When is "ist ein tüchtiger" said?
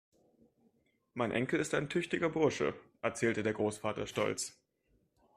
1.59-2.27